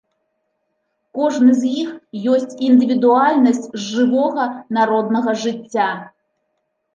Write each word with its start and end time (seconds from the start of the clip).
Кожны 1.17 1.51
з 1.59 1.73
іх 1.81 1.91
ёсць 2.35 2.55
індывідуальнасць 2.69 3.61
з 3.69 3.83
жывога 3.91 4.47
народнага 4.79 5.31
жыцця. 5.45 5.89